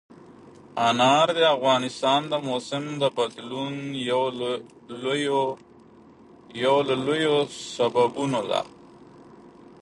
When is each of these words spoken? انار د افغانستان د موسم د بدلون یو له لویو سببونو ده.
انار 0.87 1.27
د 1.37 1.39
افغانستان 1.55 2.21
د 2.31 2.33
موسم 2.49 2.83
د 3.01 3.03
بدلون 3.17 3.73
یو 6.63 6.77
له 6.87 6.89
لویو 7.03 7.37
سببونو 7.73 8.41
ده. 8.51 8.61